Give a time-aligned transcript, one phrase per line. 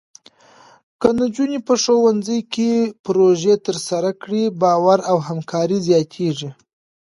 [1.01, 2.71] که نجونې په ښوونځي کې
[3.05, 6.49] پروژې ترسره کړي، باور او همکاري زیاتېږي.